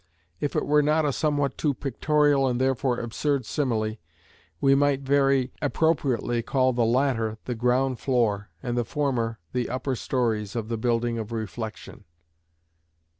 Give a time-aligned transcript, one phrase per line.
[0.39, 3.97] If it were not a somewhat too pictorial and therefore absurd simile,
[4.59, 9.95] we might very appropriately call the latter the ground floor, and the former the upper
[9.95, 12.05] stories of the building of reflection.